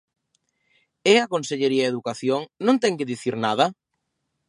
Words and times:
¿E 1.11 1.13
a 1.23 1.29
Consellería 1.33 1.83
de 1.85 1.91
Educación 1.95 2.41
non 2.65 2.75
ten 2.83 2.93
que 2.97 3.09
dicir 3.11 3.35
nada? 3.45 3.65